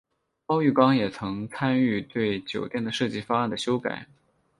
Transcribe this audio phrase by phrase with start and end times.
[0.47, 4.07] 包玉刚也曾参与对酒店的设计方案的修改。